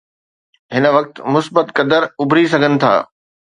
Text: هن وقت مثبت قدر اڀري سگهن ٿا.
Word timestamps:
هن 0.73 0.85
وقت 0.95 1.13
مثبت 1.35 1.67
قدر 1.77 2.01
اڀري 2.21 2.45
سگهن 2.53 2.73
ٿا. 2.81 2.93